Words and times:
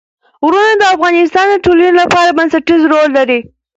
غرونه 0.45 0.73
د 0.77 0.83
افغانستان 0.95 1.45
د 1.49 1.55
ټولنې 1.65 1.93
لپاره 2.01 2.35
بنسټيز 2.37 2.81
رول 2.91 3.09
لري. 3.17 3.39